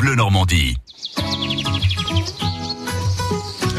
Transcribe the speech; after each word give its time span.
Bleu 0.00 0.14
Normandie. 0.14 0.78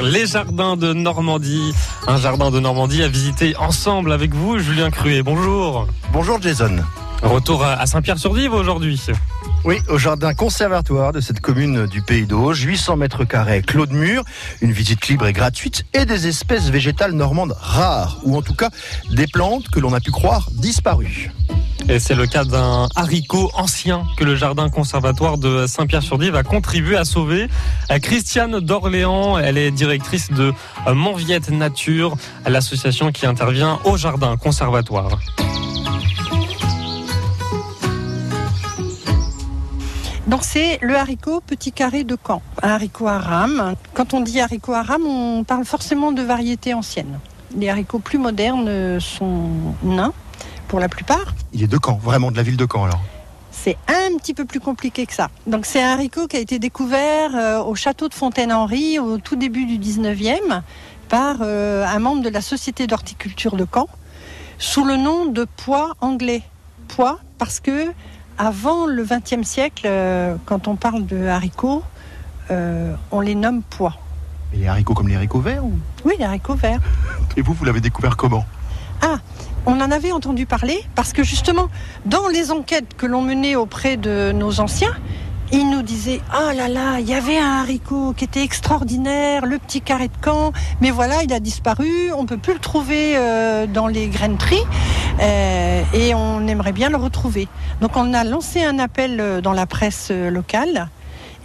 Les 0.04 0.28
jardins 0.28 0.78
de 0.78 0.94
Normandie. 0.94 1.74
Un 2.06 2.18
jardin 2.18 2.52
de 2.52 2.60
Normandie 2.60 3.02
à 3.02 3.08
visiter 3.08 3.56
ensemble 3.58 4.12
avec 4.12 4.32
vous, 4.36 4.60
Julien 4.60 4.92
Cruet. 4.92 5.24
Bonjour. 5.24 5.88
Bonjour 6.14 6.40
Jason. 6.40 6.76
Retour 7.24 7.64
à 7.64 7.84
Saint-Pierre-sur-Dive 7.88 8.54
aujourd'hui. 8.54 9.02
Oui, 9.66 9.78
au 9.90 9.98
jardin 9.98 10.36
conservatoire 10.36 11.12
de 11.12 11.22
cette 11.22 11.40
commune 11.40 11.88
du 11.88 12.04
Pays 12.04 12.28
d'Auge, 12.28 12.62
800 12.62 12.98
mètres 12.98 13.26
carrés, 13.26 13.64
clos 13.64 13.88
de 13.88 13.94
mur, 13.94 14.24
une 14.62 14.72
visite 14.72 15.08
libre 15.08 15.26
et 15.26 15.34
gratuite 15.34 15.86
et 15.94 16.06
des 16.06 16.28
espèces 16.28 16.70
végétales 16.70 17.14
normandes 17.14 17.56
rares, 17.60 18.20
ou 18.24 18.38
en 18.38 18.44
tout 18.44 18.56
cas 18.56 18.70
des 19.10 19.26
plantes 19.26 19.70
que 19.70 19.80
l'on 19.80 19.94
a 19.94 20.00
pu 20.00 20.12
croire 20.12 20.50
disparues. 20.52 21.32
Et 21.90 22.00
c'est 22.00 22.16
le 22.16 22.26
cas 22.26 22.46
d'un 22.46 22.88
haricot 22.96 23.52
ancien 23.54 24.06
que 24.18 24.24
le 24.24 24.36
jardin 24.36 24.70
conservatoire 24.70 25.38
de 25.38 25.68
Saint-Pierre-sur-Dive 25.68 26.36
a 26.36 26.44
contribué 26.44 26.96
à 26.96 27.04
sauver. 27.04 27.48
Christiane 28.02 28.60
d'Orléans, 28.60 29.38
elle 29.38 29.58
est 29.58 29.72
directrice 29.72 30.32
de 30.32 30.54
Montviette 30.88 31.50
Nature, 31.50 32.16
l'association 32.48 33.12
qui 33.12 33.26
intervient 33.26 33.80
au 33.84 33.98
jardin 33.98 34.38
conservatoire. 34.38 35.20
Donc 40.28 40.44
c'est 40.44 40.80
le 40.82 40.96
haricot 40.96 41.42
petit 41.46 41.74
carré 41.74 42.06
de 42.06 42.16
Caen, 42.26 42.42
un 42.64 42.70
haricot 42.70 43.08
à 43.08 43.20
rame. 43.20 43.76
Quand 43.94 44.14
on 44.14 44.22
dit 44.22 44.40
haricot 44.40 44.72
à 44.74 44.82
rame, 44.82 45.06
on 45.06 45.44
parle 45.44 45.66
forcément 45.66 46.14
de 46.14 46.22
variétés 46.22 46.74
anciennes. 46.74 47.20
Les 47.58 47.70
haricots 47.70 48.00
plus 48.00 48.18
modernes 48.18 49.00
sont 49.02 49.50
nains 49.84 50.14
pour 50.72 50.80
la 50.80 50.88
plupart. 50.88 51.36
Il 51.52 51.62
est 51.64 51.68
de 51.68 51.78
Caen, 51.84 52.00
vraiment 52.02 52.32
de 52.32 52.38
la 52.38 52.44
ville 52.44 52.56
de 52.56 52.66
Caen 52.66 52.86
alors 52.86 53.02
c'est 53.54 53.78
un 53.90 54.18
petit 54.18 54.34
peu 54.34 54.46
plus 54.46 54.62
compliqué 54.62 55.06
que 55.06 55.14
ça. 55.14 55.30
Donc 55.46 55.66
c'est 55.66 55.84
un 55.84 55.92
haricot 55.92 56.26
qui 56.26 56.38
a 56.38 56.40
été 56.40 56.58
découvert 56.58 57.36
euh, 57.36 57.62
au 57.62 57.76
château 57.76 58.08
de 58.08 58.14
Fontaine-Henri 58.14 58.98
au 58.98 59.18
tout 59.18 59.36
début 59.36 59.66
du 59.66 59.78
19e 59.78 60.62
par 61.10 61.40
euh, 61.42 61.86
un 61.86 62.00
membre 62.00 62.24
de 62.24 62.30
la 62.30 62.40
Société 62.40 62.88
d'horticulture 62.88 63.58
de 63.58 63.68
Caen 63.72 63.90
sous 64.58 64.86
le 64.86 64.96
nom 64.96 65.26
de 65.26 65.46
pois 65.58 65.96
anglais. 66.00 66.44
Pois 66.88 67.20
parce 67.38 67.60
que 67.60 67.92
avant 68.38 68.86
le 68.86 69.04
XXe 69.04 69.46
siècle, 69.46 69.84
euh, 69.86 70.38
quand 70.46 70.70
on 70.70 70.78
parle 70.78 71.06
de 71.06 71.28
haricots, 71.28 71.84
on 72.50 73.20
les 73.20 73.36
nomme 73.36 73.62
pois. 73.64 73.98
Et 74.54 74.60
les 74.60 74.68
haricots 74.68 74.94
comme 74.94 75.10
les 75.10 75.16
haricots 75.18 75.42
verts 75.42 75.66
ou... 75.66 75.74
Oui, 76.06 76.14
les 76.18 76.26
haricots 76.26 76.56
verts. 76.56 76.80
Et 77.38 77.42
vous, 77.42 77.54
vous 77.54 77.66
l'avez 77.66 77.82
découvert 77.82 78.16
comment? 78.16 78.46
Ah, 79.02 79.18
on 79.66 79.80
en 79.80 79.92
avait 79.92 80.12
entendu 80.12 80.46
parler 80.46 80.84
parce 80.96 81.14
que 81.14 81.24
justement, 81.24 81.68
dans 82.06 82.28
les 82.28 82.52
enquêtes 82.52 82.96
que 82.98 83.06
l'on 83.06 83.22
menait 83.22 83.56
auprès 83.56 83.98
de 83.98 84.32
nos 84.32 84.60
anciens, 84.60 84.96
il 85.52 85.70
nous 85.70 85.82
disait 85.82 86.22
Ah 86.32 86.54
là 86.54 86.68
là, 86.68 87.00
il 87.00 87.08
y 87.08 87.14
avait 87.14 87.38
un 87.38 87.60
haricot 87.60 88.14
qui 88.14 88.24
était 88.24 88.44
extraordinaire, 88.44 89.46
le 89.46 89.58
petit 89.60 89.82
carré 89.82 90.08
de 90.08 90.18
camp, 90.22 90.54
mais 90.80 90.92
voilà, 90.92 91.24
il 91.24 91.34
a 91.34 91.40
disparu, 91.40 92.12
on 92.16 92.26
peut 92.26 92.38
plus 92.38 92.54
le 92.54 92.60
trouver 92.60 93.18
euh, 93.18 93.68
dans 93.68 93.88
les 93.88 94.08
graineries 94.08 94.64
euh, 95.20 95.84
et 95.94 96.16
on 96.16 96.48
aimerait 96.48 96.72
bien 96.72 96.90
le 96.90 96.98
retrouver. 96.98 97.48
Donc 97.82 97.98
on 97.98 98.14
a 98.14 98.24
lancé 98.24 98.64
un 98.64 98.80
appel 98.80 99.20
euh, 99.20 99.42
dans 99.42 99.54
la 99.54 99.66
presse 99.66 100.10
locale 100.10 100.90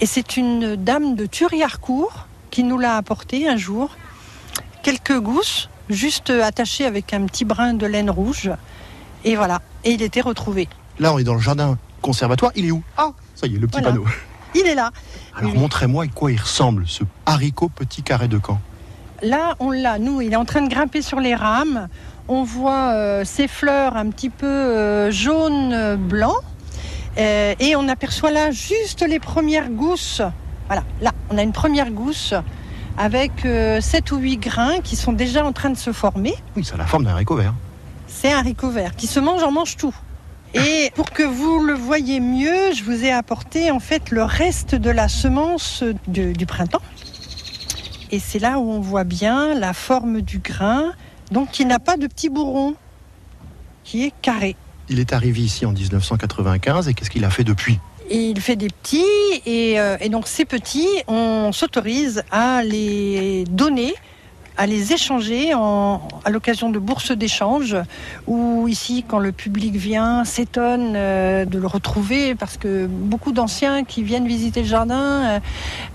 et 0.01 0.07
c'est 0.07 0.37
une 0.37 0.77
dame 0.77 1.17
de 1.17 1.27
Thuriarcourt 1.27 2.27
qui 2.51 2.63
nous 2.63 2.79
l'a 2.79 2.97
apporté 2.97 3.49
un 3.49 3.57
jour. 3.57 3.91
Quelques 4.83 5.19
gousses, 5.19 5.69
juste 5.89 6.31
attachées 6.31 6.87
avec 6.87 7.13
un 7.13 7.27
petit 7.27 7.45
brin 7.45 7.75
de 7.75 7.87
laine 7.87 8.11
rouge. 8.11 8.51
Et 9.25 9.37
voilà, 9.37 9.61
et 9.85 9.93
il 9.93 10.03
était 10.03 10.21
retrouvé. 10.21 10.69
Là, 10.99 11.13
on 11.13 11.19
est 11.19 11.25
dans 11.25 11.35
le 11.35 11.41
jardin 11.41 11.79
conservatoire. 12.01 12.53
Il 12.55 12.67
est 12.67 12.71
où? 12.71 12.83
Ah 12.97 13.11
ça 13.35 13.47
y 13.47 13.55
est, 13.55 13.59
le 13.59 13.67
petit 13.67 13.83
panneau. 13.83 14.05
Il 14.55 14.67
est 14.67 14.75
là. 14.75 14.91
Alors 15.37 15.55
montrez-moi 15.55 16.05
à 16.05 16.07
quoi 16.07 16.33
il 16.33 16.41
ressemble, 16.41 16.85
ce 16.87 17.05
haricot 17.27 17.69
petit 17.69 18.03
carré 18.03 18.27
de 18.27 18.39
camp. 18.39 18.59
Là, 19.23 19.55
on 19.61 19.71
l'a, 19.71 19.99
nous, 19.99 20.23
il 20.23 20.33
est 20.33 20.37
en 20.37 20.47
train 20.47 20.63
de 20.63 20.69
grimper 20.69 21.03
sur 21.03 21.21
les 21.21 21.35
rames. 21.35 21.89
On 22.29 22.43
voit 22.43 22.93
euh, 22.95 23.25
ses 23.25 23.49
fleurs 23.49 23.97
un 23.97 24.09
petit 24.09 24.31
peu 24.31 24.47
euh, 24.47 25.11
jaune-blanc. 25.11 26.35
Euh, 27.19 27.55
et 27.61 27.77
on 27.77 27.89
aperçoit 27.89 28.31
là 28.31 28.51
juste 28.51 29.07
les 29.07 29.19
premières 29.19 29.69
gousses. 29.69 30.23
Voilà, 30.69 30.85
là, 31.03 31.13
on 31.29 31.37
a 31.37 31.43
une 31.43 31.53
première 31.53 31.91
gousse 31.91 32.35
avec 32.97 33.33
7 33.81 34.13
ou 34.13 34.17
8 34.19 34.37
grains 34.39 34.81
qui 34.83 34.97
sont 34.97 35.13
déjà 35.13 35.45
en 35.45 35.53
train 35.53 35.71
de 35.71 35.77
se 35.77 35.93
former. 35.93 36.35
Oui, 36.57 36.65
ça 36.65 36.75
a 36.75 36.79
la 36.79 36.87
forme 36.87 37.05
d'un 37.05 37.13
haricot 37.13 37.37
vert. 37.37 37.55
C'est 38.07 38.33
un 38.33 38.39
haricot 38.39 38.71
vert 38.71 38.97
qui 38.97 39.07
se 39.07 39.21
mange, 39.21 39.43
en 39.43 39.53
mange 39.53 39.77
tout. 39.77 39.95
Et 40.55 40.91
pour 40.95 41.11
que 41.11 41.23
vous 41.23 41.63
le 41.63 41.75
voyez 41.75 42.21
mieux, 42.21 42.73
je 42.75 42.83
vous 42.83 43.05
ai 43.05 43.13
apporté 43.13 43.71
en 43.71 43.81
fait 43.81 44.11
le 44.11 44.23
reste 44.23 44.75
de 44.75 44.91
la 44.91 45.09
semence 45.09 45.85
du, 46.07 46.47
printemps. 46.47 46.81
Et 48.11 48.19
c'est 48.19 48.39
là 48.39 48.59
où 48.59 48.71
on 48.71 48.81
voit 48.81 49.05
bien 49.05 49.55
la 49.55 49.75
forme 49.75 50.23
du 50.23 50.39
grain, 50.39 50.93
donc 51.31 51.51
qui 51.51 51.67
n'a 51.67 51.79
pas 51.79 51.97
de 51.97 52.07
petit 52.07 52.31
bourron, 52.31 52.75
qui 53.85 54.05
est 54.05 54.15
carré. 54.23 54.57
Il 54.89 55.01
est 55.01 55.13
arrivé 55.13 55.43
ici 55.43 55.67
en 55.67 55.73
1995 55.73 56.89
et 56.89 56.95
qu'est-ce 56.95 57.11
qu'il 57.11 57.25
a 57.25 57.31
fait 57.31 57.45
depuis? 57.45 57.79
Il 58.11 58.41
fait 58.41 58.57
des 58.57 58.69
petits 58.69 59.05
et, 59.45 59.79
euh, 59.81 59.97
et 60.01 60.09
donc 60.09 60.27
ces 60.27 60.45
petits, 60.45 60.89
on 61.09 61.53
s'autorise 61.53 62.23
à 62.31 62.63
les 62.63 63.45
donner 63.51 63.95
à 64.57 64.67
les 64.67 64.93
échanger 64.93 65.53
à 65.53 66.31
l'occasion 66.31 66.71
de 66.71 66.79
bourses 66.79 67.13
d'échange, 67.13 67.77
ou 68.27 68.67
ici, 68.69 69.05
quand 69.07 69.19
le 69.19 69.33
public 69.33 69.77
vient, 69.77 70.25
s'étonne 70.25 70.95
euh, 70.97 71.45
de 71.45 71.59
le 71.59 71.67
retrouver, 71.67 72.35
parce 72.35 72.57
que 72.57 72.87
beaucoup 72.87 73.33
d'anciens 73.33 73.85
qui 73.85 74.03
viennent 74.03 74.27
visiter 74.27 74.63
le 74.63 74.67
jardin 74.67 75.41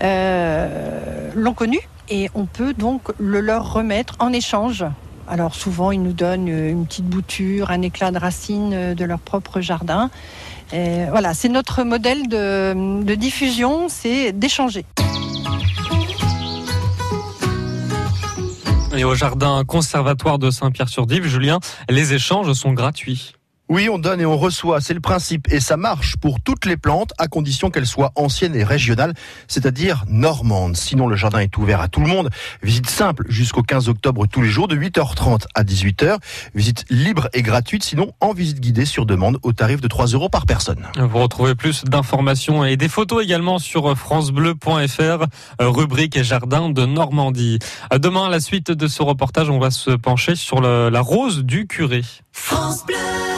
euh, 0.02 1.30
l'ont 1.34 1.54
connu, 1.54 1.80
et 2.08 2.30
on 2.34 2.46
peut 2.46 2.74
donc 2.74 3.02
le 3.18 3.40
leur 3.40 3.72
remettre 3.72 4.14
en 4.18 4.32
échange. 4.32 4.84
Alors 5.28 5.54
souvent, 5.54 5.92
ils 5.92 6.02
nous 6.02 6.12
donnent 6.12 6.48
une 6.48 6.86
petite 6.86 7.06
bouture, 7.06 7.70
un 7.70 7.82
éclat 7.82 8.10
de 8.10 8.18
racine 8.18 8.94
de 8.94 9.04
leur 9.04 9.18
propre 9.18 9.60
jardin. 9.60 10.10
Voilà, 10.72 11.34
c'est 11.34 11.48
notre 11.48 11.84
modèle 11.84 12.28
de 12.28 13.14
diffusion, 13.14 13.88
c'est 13.88 14.32
d'échanger. 14.32 14.84
Et 18.94 19.04
au 19.04 19.14
jardin 19.14 19.64
conservatoire 19.64 20.38
de 20.38 20.50
Saint-Pierre-sur-Dive, 20.50 21.26
Julien, 21.26 21.60
les 21.88 22.12
échanges 22.12 22.52
sont 22.52 22.72
gratuits. 22.72 23.32
Oui, 23.72 23.88
on 23.88 23.98
donne 23.98 24.20
et 24.20 24.26
on 24.26 24.36
reçoit, 24.36 24.82
c'est 24.82 24.92
le 24.92 25.00
principe. 25.00 25.50
Et 25.50 25.58
ça 25.58 25.78
marche 25.78 26.18
pour 26.18 26.42
toutes 26.42 26.66
les 26.66 26.76
plantes, 26.76 27.14
à 27.16 27.26
condition 27.26 27.70
qu'elles 27.70 27.86
soient 27.86 28.12
anciennes 28.16 28.54
et 28.54 28.64
régionales, 28.64 29.14
c'est-à-dire 29.48 30.04
normandes. 30.08 30.76
Sinon, 30.76 31.06
le 31.06 31.16
jardin 31.16 31.38
est 31.38 31.56
ouvert 31.56 31.80
à 31.80 31.88
tout 31.88 32.00
le 32.00 32.06
monde. 32.06 32.28
Visite 32.62 32.90
simple 32.90 33.24
jusqu'au 33.30 33.62
15 33.62 33.88
octobre 33.88 34.26
tous 34.26 34.42
les 34.42 34.50
jours, 34.50 34.68
de 34.68 34.76
8h30 34.76 35.46
à 35.54 35.64
18h. 35.64 36.18
Visite 36.54 36.84
libre 36.90 37.30
et 37.32 37.40
gratuite, 37.40 37.82
sinon 37.82 38.12
en 38.20 38.34
visite 38.34 38.60
guidée 38.60 38.84
sur 38.84 39.06
demande, 39.06 39.38
au 39.42 39.54
tarif 39.54 39.80
de 39.80 39.88
3 39.88 40.08
euros 40.08 40.28
par 40.28 40.44
personne. 40.44 40.86
Vous 40.98 41.18
retrouvez 41.20 41.54
plus 41.54 41.82
d'informations 41.84 42.66
et 42.66 42.76
des 42.76 42.90
photos 42.90 43.24
également 43.24 43.58
sur 43.58 43.96
francebleu.fr, 43.96 45.24
rubrique 45.60 46.22
Jardin 46.22 46.68
de 46.68 46.84
Normandie. 46.84 47.58
Demain, 47.90 48.26
à 48.26 48.28
la 48.28 48.40
suite 48.40 48.70
de 48.70 48.86
ce 48.86 49.02
reportage, 49.02 49.48
on 49.48 49.58
va 49.58 49.70
se 49.70 49.92
pencher 49.92 50.34
sur 50.34 50.60
la 50.60 51.00
rose 51.00 51.42
du 51.42 51.66
curé. 51.66 52.02
France 52.32 52.84
Bleu 52.84 53.31